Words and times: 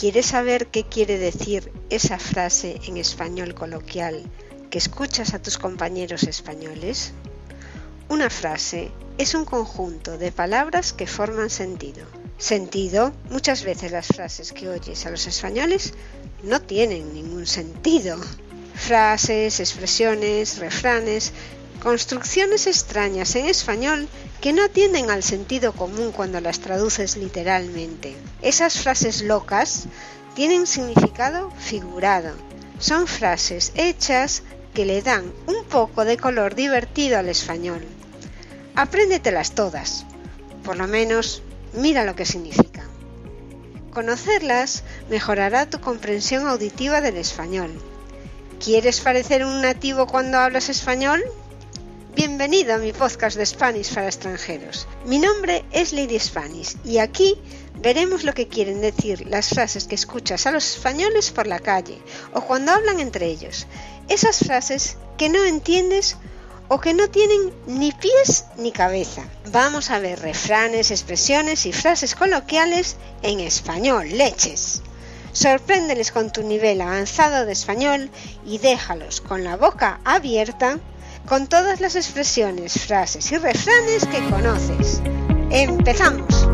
¿Quieres 0.00 0.24
saber 0.24 0.68
qué 0.68 0.84
quiere 0.84 1.18
decir 1.18 1.70
esa 1.90 2.18
frase 2.18 2.80
en 2.86 2.96
español 2.96 3.54
coloquial 3.54 4.22
que 4.70 4.78
escuchas 4.78 5.34
a 5.34 5.42
tus 5.42 5.58
compañeros 5.58 6.22
españoles? 6.22 7.12
Una 8.08 8.30
frase 8.30 8.92
es 9.18 9.34
un 9.34 9.44
conjunto 9.44 10.16
de 10.16 10.32
palabras 10.32 10.94
que 10.94 11.06
forman 11.06 11.50
sentido. 11.50 12.06
Sentido, 12.38 13.12
muchas 13.28 13.62
veces 13.62 13.92
las 13.92 14.06
frases 14.06 14.52
que 14.52 14.70
oyes 14.70 15.04
a 15.04 15.10
los 15.10 15.26
españoles 15.26 15.92
no 16.44 16.62
tienen 16.62 17.12
ningún 17.12 17.46
sentido. 17.46 18.18
Frases, 18.74 19.60
expresiones, 19.60 20.56
refranes, 20.56 21.34
construcciones 21.80 22.66
extrañas 22.66 23.34
en 23.34 23.46
español 23.46 24.08
que 24.40 24.52
no 24.52 24.62
atienden 24.62 25.10
al 25.10 25.22
sentido 25.22 25.72
común 25.72 26.12
cuando 26.12 26.40
las 26.40 26.60
traduces 26.60 27.16
literalmente. 27.16 28.14
Esas 28.42 28.78
frases 28.78 29.22
locas 29.22 29.86
tienen 30.34 30.66
significado 30.66 31.50
figurado. 31.58 32.34
Son 32.78 33.06
frases 33.06 33.72
hechas 33.74 34.42
que 34.74 34.86
le 34.86 35.02
dan 35.02 35.32
un 35.46 35.64
poco 35.64 36.04
de 36.04 36.16
color 36.16 36.54
divertido 36.54 37.18
al 37.18 37.28
español. 37.28 37.84
Apréndetelas 38.74 39.52
todas. 39.52 40.04
Por 40.64 40.76
lo 40.76 40.86
menos, 40.86 41.42
mira 41.72 42.04
lo 42.04 42.14
que 42.14 42.24
significan. 42.24 42.88
Conocerlas 43.90 44.84
mejorará 45.08 45.68
tu 45.68 45.80
comprensión 45.80 46.46
auditiva 46.46 47.00
del 47.00 47.16
español. 47.16 47.72
¿Quieres 48.62 49.00
parecer 49.00 49.44
un 49.44 49.62
nativo 49.62 50.06
cuando 50.06 50.38
hablas 50.38 50.68
español? 50.68 51.22
Bienvenido 52.14 52.74
a 52.74 52.78
mi 52.78 52.92
podcast 52.92 53.36
de 53.36 53.46
Spanish 53.46 53.94
para 53.94 54.08
extranjeros. 54.08 54.88
Mi 55.04 55.20
nombre 55.20 55.64
es 55.70 55.92
Lady 55.92 56.18
Spanish 56.18 56.76
y 56.84 56.98
aquí 56.98 57.40
veremos 57.76 58.24
lo 58.24 58.32
que 58.34 58.48
quieren 58.48 58.80
decir 58.80 59.28
las 59.28 59.50
frases 59.50 59.84
que 59.84 59.94
escuchas 59.94 60.44
a 60.46 60.50
los 60.50 60.74
españoles 60.74 61.30
por 61.30 61.46
la 61.46 61.60
calle 61.60 62.02
o 62.34 62.40
cuando 62.40 62.72
hablan 62.72 62.98
entre 62.98 63.26
ellos. 63.26 63.68
Esas 64.08 64.40
frases 64.40 64.96
que 65.18 65.28
no 65.28 65.44
entiendes 65.44 66.16
o 66.66 66.80
que 66.80 66.94
no 66.94 67.08
tienen 67.10 67.52
ni 67.68 67.92
pies 67.92 68.46
ni 68.56 68.72
cabeza. 68.72 69.22
Vamos 69.52 69.90
a 69.90 70.00
ver 70.00 70.18
refranes, 70.20 70.90
expresiones 70.90 71.64
y 71.64 71.72
frases 71.72 72.16
coloquiales 72.16 72.96
en 73.22 73.38
español, 73.38 74.08
leches. 74.10 74.82
Sorpréndeles 75.32 76.10
con 76.10 76.32
tu 76.32 76.42
nivel 76.42 76.80
avanzado 76.80 77.46
de 77.46 77.52
español 77.52 78.10
y 78.44 78.58
déjalos 78.58 79.20
con 79.20 79.44
la 79.44 79.56
boca 79.56 80.00
abierta 80.04 80.80
con 81.26 81.46
todas 81.46 81.80
las 81.80 81.96
expresiones, 81.96 82.74
frases 82.74 83.30
y 83.32 83.38
refranes 83.38 84.06
que 84.06 84.20
conoces. 84.30 85.00
¡Empezamos! 85.50 86.48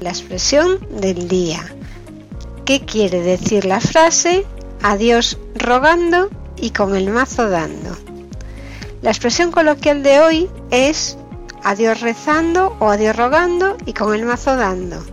La 0.00 0.10
expresión 0.10 0.78
del 1.00 1.28
día. 1.28 1.60
¿Qué 2.64 2.80
quiere 2.80 3.20
decir 3.20 3.64
la 3.64 3.80
frase? 3.80 4.44
Adiós 4.82 5.38
rogando 5.54 6.30
y 6.62 6.70
con 6.70 6.96
el 6.96 7.10
mazo 7.10 7.50
dando. 7.50 7.94
La 9.02 9.10
expresión 9.10 9.50
coloquial 9.50 10.02
de 10.02 10.20
hoy 10.20 10.50
es 10.70 11.18
adiós 11.62 12.00
rezando 12.00 12.74
o 12.78 12.88
adiós 12.88 13.16
rogando 13.16 13.76
y 13.84 13.92
con 13.92 14.14
el 14.14 14.24
mazo 14.24 14.56
dando. 14.56 15.04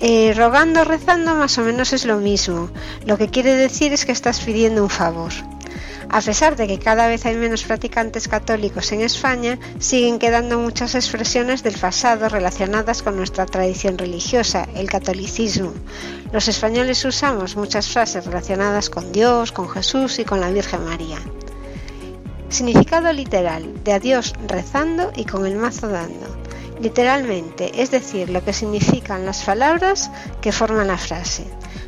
Eh, 0.00 0.34
rogando 0.34 0.82
rezando 0.84 1.34
más 1.34 1.58
o 1.58 1.62
menos 1.62 1.92
es 1.92 2.06
lo 2.06 2.16
mismo. 2.16 2.70
Lo 3.04 3.18
que 3.18 3.28
quiere 3.28 3.54
decir 3.54 3.92
es 3.92 4.06
que 4.06 4.12
estás 4.12 4.40
pidiendo 4.40 4.82
un 4.82 4.90
favor. 4.90 5.32
A 6.08 6.20
pesar 6.20 6.56
de 6.56 6.66
que 6.66 6.78
cada 6.78 7.08
vez 7.08 7.26
hay 7.26 7.36
menos 7.36 7.64
practicantes 7.64 8.28
católicos 8.28 8.92
en 8.92 9.00
España, 9.00 9.58
siguen 9.78 10.18
quedando 10.18 10.58
muchas 10.58 10.94
expresiones 10.94 11.62
del 11.62 11.76
pasado 11.76 12.28
relacionadas 12.28 13.02
con 13.02 13.16
nuestra 13.16 13.44
tradición 13.46 13.98
religiosa, 13.98 14.68
el 14.74 14.88
catolicismo. 14.88 15.72
Los 16.32 16.48
españoles 16.48 17.04
usamos 17.04 17.56
muchas 17.56 17.88
frases 17.88 18.24
relacionadas 18.24 18.88
con 18.88 19.12
Dios, 19.12 19.52
con 19.52 19.68
Jesús 19.68 20.18
y 20.18 20.24
con 20.24 20.40
la 20.40 20.50
Virgen 20.50 20.84
María. 20.84 21.18
Significado 22.48 23.12
literal 23.12 23.82
de 23.82 23.92
adiós 23.92 24.32
rezando 24.46 25.12
y 25.16 25.24
con 25.24 25.44
el 25.46 25.56
mazo 25.56 25.88
dando. 25.88 26.45
Literalmente, 26.80 27.82
es 27.82 27.90
decir, 27.90 28.28
lo 28.30 28.44
que 28.44 28.52
significan 28.52 29.24
las 29.24 29.42
palabras 29.42 30.10
que 30.40 30.52
forman 30.52 30.88
la 30.88 30.98
frase. 30.98 31.46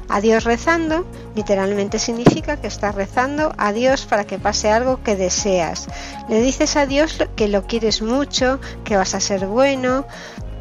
Adiós 0.08 0.44
rezando 0.44 1.04
literalmente 1.34 1.98
significa 1.98 2.56
que 2.56 2.66
estás 2.66 2.94
rezando 2.94 3.52
a 3.58 3.72
Dios 3.72 4.06
para 4.06 4.24
que 4.24 4.38
pase 4.38 4.70
algo 4.70 5.02
que 5.02 5.16
deseas. 5.16 5.86
Le 6.28 6.40
dices 6.40 6.76
a 6.76 6.86
Dios 6.86 7.18
que 7.36 7.48
lo 7.48 7.66
quieres 7.66 8.00
mucho, 8.00 8.58
que 8.84 8.96
vas 8.96 9.14
a 9.14 9.20
ser 9.20 9.46
bueno 9.46 10.06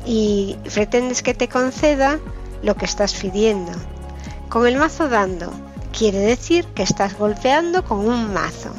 y 0.05 0.57
pretendes 0.73 1.23
que 1.23 1.33
te 1.33 1.47
conceda 1.47 2.19
lo 2.61 2.75
que 2.75 2.85
estás 2.85 3.13
pidiendo. 3.13 3.71
Con 4.49 4.67
el 4.67 4.75
mazo 4.75 5.07
dando 5.07 5.51
quiere 5.97 6.19
decir 6.19 6.65
que 6.75 6.83
estás 6.83 7.17
golpeando 7.17 7.85
con 7.85 7.99
un 7.99 8.33
mazo. 8.33 8.71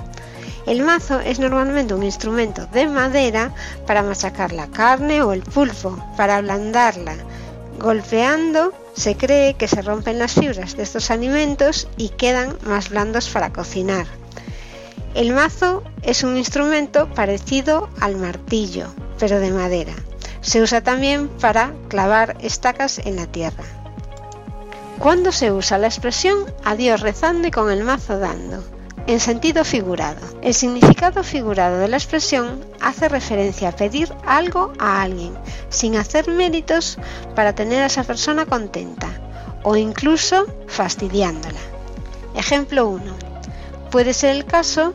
El 0.68 0.82
mazo 0.82 1.20
es 1.20 1.38
normalmente 1.38 1.94
un 1.94 2.02
instrumento 2.02 2.66
de 2.66 2.86
madera 2.86 3.54
para 3.86 4.02
machacar 4.02 4.52
la 4.52 4.66
carne 4.66 5.22
o 5.22 5.32
el 5.32 5.40
pulpo, 5.40 5.98
para 6.14 6.36
ablandarla. 6.36 7.14
Golpeando 7.78 8.74
se 8.92 9.16
cree 9.16 9.54
que 9.54 9.66
se 9.66 9.80
rompen 9.80 10.18
las 10.18 10.34
fibras 10.34 10.76
de 10.76 10.82
estos 10.82 11.10
alimentos 11.10 11.88
y 11.96 12.10
quedan 12.10 12.54
más 12.64 12.90
blandos 12.90 13.30
para 13.30 13.50
cocinar. 13.50 14.06
El 15.14 15.32
mazo 15.32 15.84
es 16.02 16.22
un 16.22 16.36
instrumento 16.36 17.08
parecido 17.14 17.88
al 17.98 18.16
martillo, 18.16 18.88
pero 19.18 19.40
de 19.40 19.52
madera. 19.52 19.94
Se 20.42 20.60
usa 20.60 20.82
también 20.82 21.28
para 21.28 21.72
clavar 21.88 22.36
estacas 22.42 22.98
en 22.98 23.16
la 23.16 23.26
tierra. 23.26 23.64
¿Cuándo 24.98 25.32
se 25.32 25.50
usa 25.50 25.78
la 25.78 25.86
expresión 25.86 26.44
adiós 26.62 27.00
rezando 27.00 27.48
y 27.48 27.50
con 27.50 27.70
el 27.70 27.84
mazo 27.84 28.18
dando? 28.18 28.62
En 29.08 29.20
sentido 29.20 29.64
figurado. 29.64 30.20
El 30.42 30.52
significado 30.52 31.24
figurado 31.24 31.78
de 31.78 31.88
la 31.88 31.96
expresión 31.96 32.60
hace 32.78 33.08
referencia 33.08 33.70
a 33.70 33.76
pedir 33.76 34.12
algo 34.26 34.74
a 34.78 35.00
alguien, 35.00 35.34
sin 35.70 35.96
hacer 35.96 36.28
méritos 36.28 36.98
para 37.34 37.54
tener 37.54 37.82
a 37.82 37.86
esa 37.86 38.04
persona 38.04 38.44
contenta, 38.44 39.08
o 39.62 39.76
incluso 39.76 40.46
fastidiándola. 40.66 41.58
Ejemplo 42.34 42.86
1. 42.86 43.02
Puede 43.90 44.12
ser 44.12 44.36
el 44.36 44.44
caso 44.44 44.92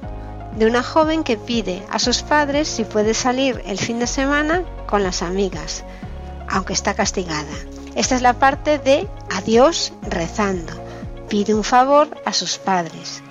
de 0.55 0.67
una 0.67 0.83
joven 0.83 1.23
que 1.23 1.35
pide 1.35 1.83
a 1.89 1.97
sus 1.97 2.21
padres 2.21 2.67
si 2.67 2.83
puede 2.83 3.15
salir 3.15 3.63
el 3.65 3.79
fin 3.79 3.97
de 3.97 4.05
semana 4.05 4.61
con 4.85 5.01
las 5.01 5.23
amigas, 5.23 5.83
aunque 6.47 6.73
está 6.73 6.93
castigada. 6.93 7.51
Esta 7.95 8.15
es 8.15 8.21
la 8.21 8.33
parte 8.33 8.77
de 8.77 9.07
adiós 9.31 9.91
rezando. 10.03 10.71
Pide 11.29 11.55
un 11.55 11.63
favor 11.63 12.09
a 12.25 12.33
sus 12.33 12.59
padres. 12.59 13.23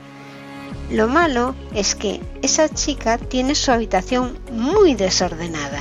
Lo 0.93 1.09
malo 1.09 1.55
es 1.75 1.95
que 1.95 2.21
esa 2.43 2.69
chica 2.69 3.17
tiene 3.17 3.55
su 3.55 3.73
habitación 3.73 4.39
muy 4.53 4.95
desordenada, 4.95 5.81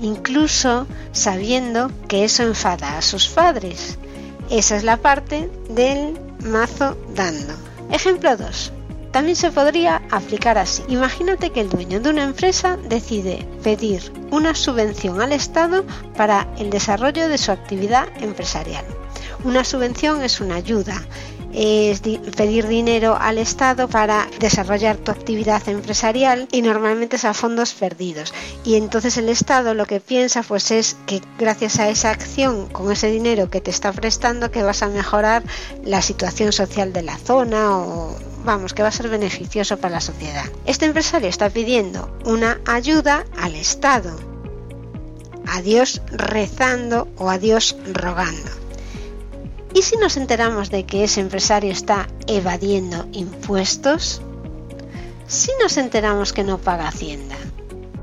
incluso 0.00 0.86
sabiendo 1.12 1.90
que 2.08 2.24
eso 2.24 2.42
enfada 2.42 2.98
a 2.98 3.02
sus 3.02 3.26
padres. 3.28 3.96
Esa 4.50 4.76
es 4.76 4.84
la 4.84 4.98
parte 4.98 5.50
del 5.70 6.20
mazo 6.44 6.98
dando. 7.14 7.54
Ejemplo 7.90 8.36
2. 8.36 8.72
También 9.12 9.34
se 9.34 9.50
podría 9.50 10.02
aplicar 10.10 10.58
así. 10.58 10.82
Imagínate 10.88 11.48
que 11.48 11.62
el 11.62 11.70
dueño 11.70 11.98
de 11.98 12.10
una 12.10 12.24
empresa 12.24 12.76
decide 12.86 13.48
pedir 13.62 14.12
una 14.30 14.54
subvención 14.54 15.22
al 15.22 15.32
Estado 15.32 15.86
para 16.18 16.46
el 16.58 16.68
desarrollo 16.68 17.30
de 17.30 17.38
su 17.38 17.50
actividad 17.50 18.08
empresarial. 18.22 18.84
Una 19.42 19.64
subvención 19.64 20.22
es 20.22 20.38
una 20.42 20.56
ayuda 20.56 21.00
es 21.52 22.00
pedir 22.00 22.68
dinero 22.68 23.16
al 23.20 23.38
Estado 23.38 23.88
para 23.88 24.28
desarrollar 24.38 24.96
tu 24.96 25.10
actividad 25.10 25.68
empresarial 25.68 26.48
y 26.52 26.62
normalmente 26.62 27.16
es 27.16 27.24
a 27.24 27.34
fondos 27.34 27.72
perdidos. 27.74 28.32
Y 28.64 28.76
entonces 28.76 29.16
el 29.16 29.28
Estado 29.28 29.74
lo 29.74 29.86
que 29.86 30.00
piensa 30.00 30.42
pues 30.42 30.70
es 30.70 30.96
que 31.06 31.20
gracias 31.38 31.78
a 31.78 31.88
esa 31.88 32.10
acción 32.10 32.66
con 32.68 32.90
ese 32.92 33.10
dinero 33.10 33.50
que 33.50 33.60
te 33.60 33.70
está 33.70 33.92
prestando 33.92 34.50
que 34.50 34.62
vas 34.62 34.82
a 34.82 34.88
mejorar 34.88 35.42
la 35.84 36.02
situación 36.02 36.52
social 36.52 36.92
de 36.92 37.02
la 37.02 37.18
zona 37.18 37.78
o 37.78 38.16
vamos, 38.44 38.74
que 38.74 38.82
va 38.82 38.88
a 38.88 38.92
ser 38.92 39.08
beneficioso 39.08 39.78
para 39.78 39.94
la 39.94 40.00
sociedad. 40.00 40.44
Este 40.66 40.86
empresario 40.86 41.28
está 41.28 41.50
pidiendo 41.50 42.16
una 42.24 42.60
ayuda 42.66 43.24
al 43.38 43.54
Estado. 43.54 44.16
A 45.46 45.62
Dios 45.62 46.00
rezando 46.12 47.08
o 47.16 47.28
a 47.28 47.38
Dios 47.38 47.76
rogando. 47.92 48.69
¿Y 49.74 49.82
si 49.82 49.96
nos 49.96 50.16
enteramos 50.16 50.70
de 50.70 50.84
que 50.84 51.04
ese 51.04 51.20
empresario 51.20 51.70
está 51.70 52.08
evadiendo 52.26 53.06
impuestos? 53.12 54.20
Si 55.26 55.50
nos 55.62 55.76
enteramos 55.76 56.32
que 56.32 56.42
no 56.42 56.58
paga 56.58 56.88
Hacienda. 56.88 57.36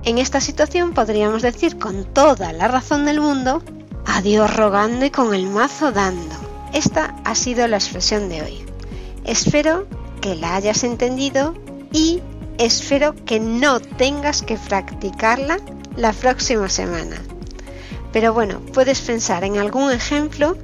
En 0.04 0.18
esta 0.18 0.40
situación 0.40 0.94
podríamos 0.94 1.42
decir 1.42 1.78
con 1.78 2.06
toda 2.06 2.54
la 2.54 2.70
razón 2.70 3.06
del 3.06 3.20
mundo, 3.20 3.62
a 4.06 4.22
Dios 4.22 4.56
rogando 4.56 5.06
y 5.06 5.10
con 5.10 5.36
el 5.36 5.48
mazo 5.48 5.92
dando. 5.92 6.36
Esta 6.74 7.16
ha 7.26 7.36
sido 7.36 7.68
la 7.68 7.76
expresión 7.76 8.30
de 8.30 8.44
hoy. 8.44 8.66
Espero 9.26 9.86
que 10.22 10.36
la 10.36 10.56
hayas 10.56 10.86
entendido 10.86 11.54
y 11.92 12.22
espero 12.58 13.14
que 13.26 13.42
no 13.42 13.82
tengas 13.82 14.42
que 14.42 14.58
practicarla 14.58 15.60
la 15.98 16.14
próxima 16.14 16.70
semana. 16.70 17.22
Pero 18.14 18.34
bueno, 18.34 18.62
puedes 18.74 19.02
pensar 19.02 19.44
en 19.44 19.58
algún 19.58 19.92
ejemplo 19.92 20.58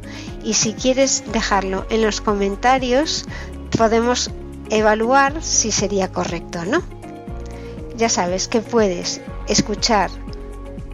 y 0.43 0.53
si 0.53 0.73
quieres 0.73 1.23
dejarlo 1.31 1.85
en 1.89 2.01
los 2.01 2.19
comentarios 2.21 3.25
podemos 3.77 4.31
evaluar 4.69 5.43
si 5.43 5.71
sería 5.71 6.11
correcto 6.11 6.59
o 6.59 6.65
no. 6.65 6.83
Ya 7.95 8.09
sabes 8.09 8.47
que 8.47 8.61
puedes 8.61 9.21
escuchar 9.47 10.11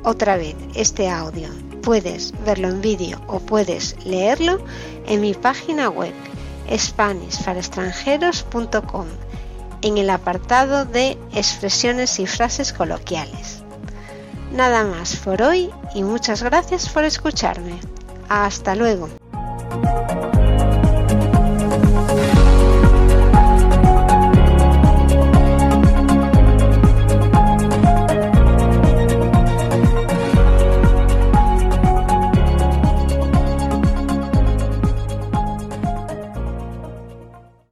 otra 0.04 0.36
vez 0.38 0.56
este 0.76 1.10
audio, 1.10 1.50
puedes 1.82 2.34
verlo 2.46 2.70
en 2.70 2.80
vídeo 2.82 3.20
o 3.28 3.40
puedes 3.40 3.96
leerlo 4.06 4.64
en 5.08 5.22
mi 5.22 5.34
página 5.34 5.90
web 5.90 6.14
SpanishParaExtranjeros.com 6.70 9.08
en 9.82 9.98
el 9.98 10.10
apartado 10.10 10.84
de 10.86 11.18
expresiones 11.34 12.20
y 12.20 12.28
frases 12.28 12.74
coloquiales. 12.74 13.64
Nada 14.52 14.84
más 14.84 15.16
por 15.16 15.42
hoy 15.42 15.70
y 15.96 16.04
muchas 16.04 16.44
gracias 16.44 16.90
por 16.90 17.06
escucharme. 17.06 17.80
Hasta 18.28 18.76
luego. 18.76 19.19